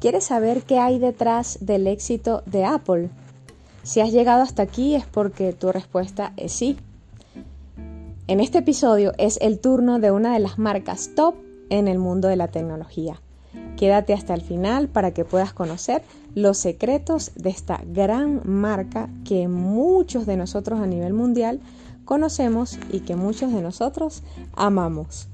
[0.00, 3.10] ¿Quieres saber qué hay detrás del éxito de Apple?
[3.82, 6.78] Si has llegado hasta aquí es porque tu respuesta es sí.
[8.26, 11.34] En este episodio es el turno de una de las marcas top
[11.68, 13.20] en el mundo de la tecnología.
[13.76, 16.02] Quédate hasta el final para que puedas conocer
[16.34, 21.60] los secretos de esta gran marca que muchos de nosotros a nivel mundial
[22.06, 24.22] conocemos y que muchos de nosotros
[24.54, 25.28] amamos.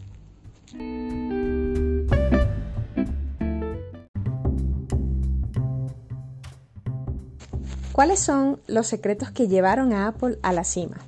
[7.97, 10.99] ¿Cuáles son los secretos que llevaron a Apple a la cima?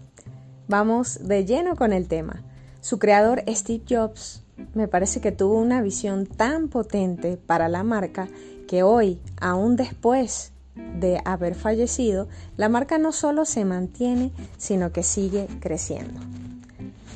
[0.69, 2.43] Vamos de lleno con el tema.
[2.81, 4.43] Su creador Steve Jobs
[4.73, 8.27] me parece que tuvo una visión tan potente para la marca
[8.67, 10.53] que hoy, aún después
[10.99, 16.19] de haber fallecido, la marca no solo se mantiene, sino que sigue creciendo.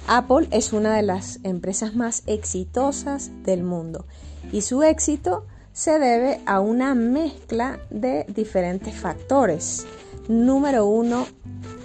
[0.07, 4.05] Apple es una de las empresas más exitosas del mundo
[4.53, 9.87] y su éxito se debe a una mezcla de diferentes factores.
[10.29, 11.27] Número uno,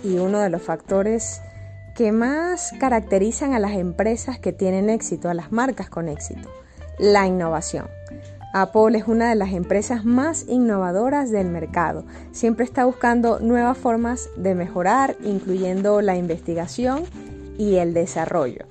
[0.04, 1.42] y uno de los factores
[1.96, 6.50] que más caracterizan a las empresas que tienen éxito, a las marcas con éxito,
[7.00, 7.88] la innovación.
[8.54, 12.06] Apple es una de las empresas más innovadoras del mercado.
[12.32, 17.04] Siempre está buscando nuevas formas de mejorar, incluyendo la investigación
[17.58, 18.66] y el desarrollo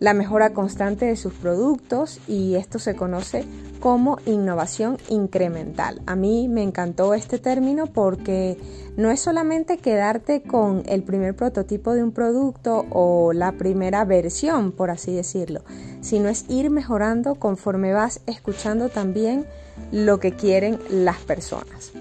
[0.00, 3.44] la mejora constante de sus productos y esto se conoce
[3.80, 6.02] como innovación incremental.
[6.06, 8.58] A mí me encantó este término porque
[8.96, 14.72] no es solamente quedarte con el primer prototipo de un producto o la primera versión,
[14.72, 15.62] por así decirlo,
[16.02, 19.46] sino es ir mejorando conforme vas escuchando también
[19.90, 21.92] lo que quieren las personas.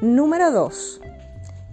[0.00, 1.00] Número 2.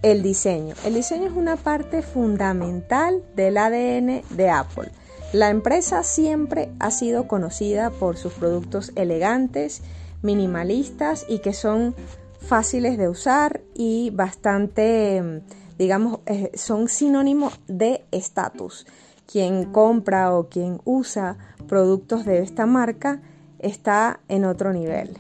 [0.04, 0.76] El diseño.
[0.86, 4.92] El diseño es una parte fundamental del ADN de Apple.
[5.34, 9.82] La empresa siempre ha sido conocida por sus productos elegantes,
[10.22, 11.96] minimalistas y que son
[12.42, 15.42] fáciles de usar y bastante,
[15.78, 18.86] digamos, eh, son sinónimo de estatus.
[19.26, 23.22] Quien compra o quien usa productos de esta marca
[23.60, 25.18] está en otro nivel.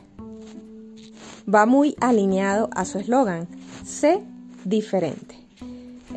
[1.47, 3.47] Va muy alineado a su eslogan,
[3.85, 4.21] sé
[4.65, 5.39] diferente.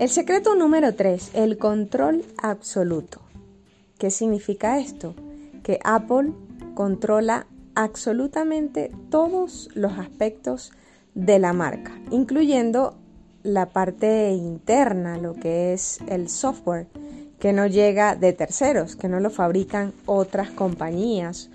[0.00, 3.24] El secreto número 3, el control absoluto.
[3.99, 5.15] ¿Qué significa esto?
[5.62, 6.32] Que Apple
[6.75, 10.72] controla absolutamente todos los aspectos
[11.15, 12.97] de la marca, incluyendo
[13.44, 16.88] la parte interna, lo que es el software,
[17.38, 21.50] que no llega de terceros, que no lo fabrican otras compañías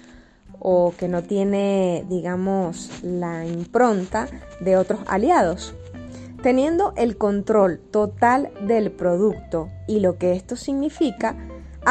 [0.59, 4.27] o que no tiene, digamos, la impronta
[4.61, 5.73] de otros aliados.
[6.44, 11.35] Teniendo el control total del producto y lo que esto significa,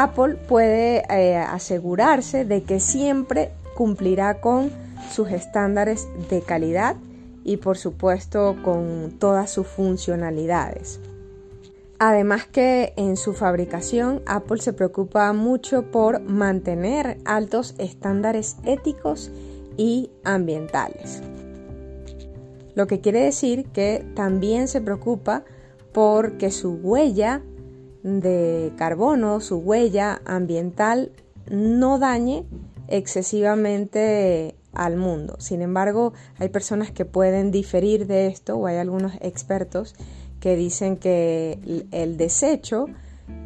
[0.01, 4.71] Apple puede eh, asegurarse de que siempre cumplirá con
[5.11, 6.95] sus estándares de calidad
[7.43, 11.01] y por supuesto con todas sus funcionalidades.
[11.99, 19.33] Además que en su fabricación Apple se preocupa mucho por mantener altos estándares éticos
[19.77, 21.23] y ambientales.
[22.77, 25.43] Lo que quiere decir que también se preocupa
[25.93, 27.43] por que su huella
[28.21, 31.13] de carbono, su huella ambiental,
[31.51, 32.45] no dañe
[32.89, 35.37] excesivamente al mundo.
[35.39, 39.95] Sin embargo, hay personas que pueden diferir de esto o hay algunos expertos
[40.41, 41.59] que dicen que
[41.91, 42.87] el desecho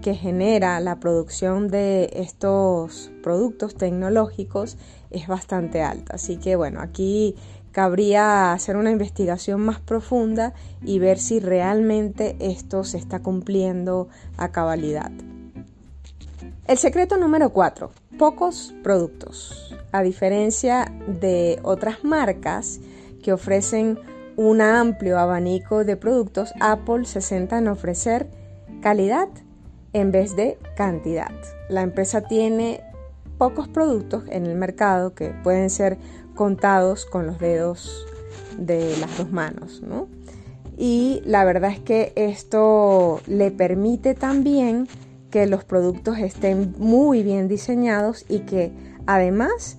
[0.01, 4.77] que genera la producción de estos productos tecnológicos
[5.11, 6.15] es bastante alta.
[6.15, 7.35] Así que bueno, aquí
[7.73, 10.53] cabría hacer una investigación más profunda
[10.83, 15.11] y ver si realmente esto se está cumpliendo a cabalidad.
[16.67, 17.91] El secreto número 4.
[18.19, 19.75] Pocos productos.
[19.91, 22.81] A diferencia de otras marcas
[23.23, 23.99] que ofrecen
[24.37, 28.29] un amplio abanico de productos, Apple se centra en ofrecer
[28.81, 29.29] calidad
[29.93, 31.33] en vez de cantidad.
[31.69, 32.83] La empresa tiene
[33.39, 35.99] pocos productos en el mercado que pueden ser
[36.35, 38.07] contados con los dedos
[38.59, 40.09] de las dos manos, ¿no?
[40.77, 44.89] Y la verdad es que esto le permite también
[45.31, 48.73] que los productos estén muy bien diseñados y que
[49.07, 49.79] además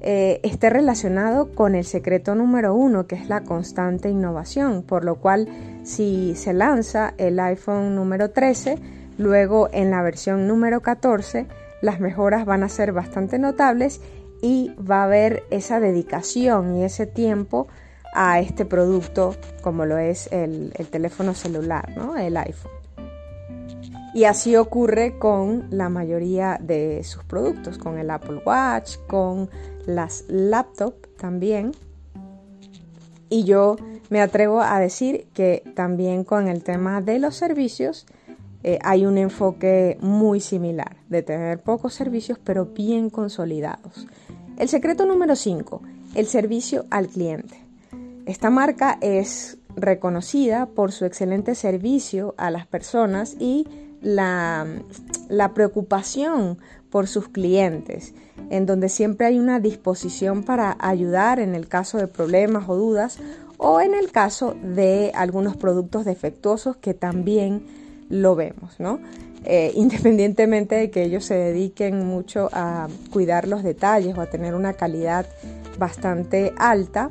[0.00, 5.16] eh, esté relacionado con el secreto número uno, que es la constante innovación, por lo
[5.16, 5.48] cual
[5.82, 8.78] si se lanza el iPhone número 13,
[9.16, 11.46] luego en la versión número 14,
[11.80, 14.00] las mejoras van a ser bastante notables
[14.44, 17.66] y va a haber esa dedicación y ese tiempo
[18.12, 22.18] a este producto como lo es el, teléfono celular, ¿no?
[22.18, 22.70] el iPhone.
[24.12, 29.48] Y así ocurre con la mayoría de sus productos, con el Apple Watch, con
[29.86, 31.72] las laptops también.
[33.30, 33.76] Y yo
[34.10, 38.04] me atrevo a decir que también con el tema de los servicios
[38.66, 44.06] eh, hay un enfoque muy similar, de tener pocos servicios pero bien consolidados.
[44.56, 45.82] El secreto número 5,
[46.14, 47.62] el servicio al cliente.
[48.24, 53.68] Esta marca es reconocida por su excelente servicio a las personas y
[54.00, 54.66] la,
[55.28, 56.56] la preocupación
[56.88, 58.14] por sus clientes,
[58.48, 63.18] en donde siempre hay una disposición para ayudar en el caso de problemas o dudas
[63.58, 69.00] o en el caso de algunos productos defectuosos que también lo vemos, ¿no?
[69.44, 74.54] Eh, independientemente de que ellos se dediquen mucho a cuidar los detalles o a tener
[74.54, 75.26] una calidad
[75.78, 77.10] bastante alta,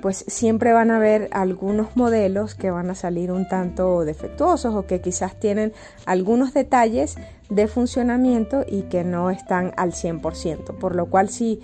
[0.00, 4.86] pues siempre van a haber algunos modelos que van a salir un tanto defectuosos o
[4.86, 5.72] que quizás tienen
[6.06, 7.16] algunos detalles
[7.50, 11.60] de funcionamiento y que no están al 100%, por lo cual si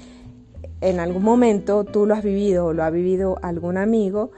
[0.81, 4.33] en algún momento tú lo has vivido o lo ha vivido algún amigo,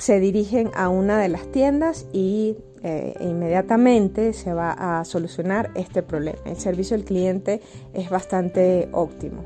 [0.00, 6.02] se dirigen a una de las tiendas y eh, inmediatamente se va a solucionar este
[6.02, 6.38] problema.
[6.46, 7.60] El servicio al cliente
[7.92, 9.44] es bastante óptimo.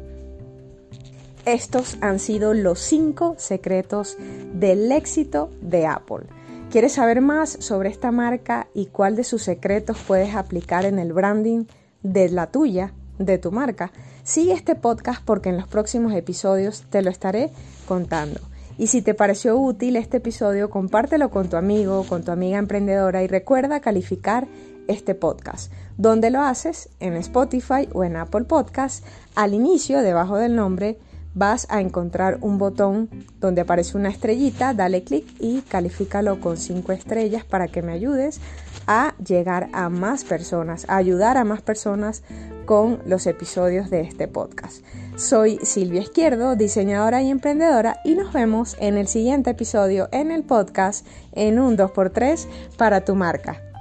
[1.44, 4.16] Estos han sido los cinco secretos
[4.54, 6.26] del éxito de Apple.
[6.70, 11.12] ¿Quieres saber más sobre esta marca y cuál de sus secretos puedes aplicar en el
[11.12, 11.66] branding
[12.02, 13.92] de la tuya, de tu marca?
[14.22, 17.50] Sigue este podcast porque en los próximos episodios te lo estaré
[17.86, 18.40] contando.
[18.76, 23.22] Y si te pareció útil este episodio, compártelo con tu amigo, con tu amiga emprendedora
[23.22, 24.48] y recuerda calificar
[24.88, 25.72] este podcast.
[25.96, 26.88] ¿Dónde lo haces?
[26.98, 29.04] En Spotify o en Apple Podcast.
[29.36, 30.98] Al inicio, debajo del nombre,
[31.34, 33.08] vas a encontrar un botón
[33.40, 38.40] donde aparece una estrellita, dale clic y califícalo con 5 estrellas para que me ayudes
[38.86, 42.22] a llegar a más personas, a ayudar a más personas
[42.64, 44.84] con los episodios de este podcast.
[45.16, 50.42] Soy Silvia Izquierdo, diseñadora y emprendedora y nos vemos en el siguiente episodio en el
[50.42, 52.46] podcast en un 2x3
[52.76, 53.73] para tu marca.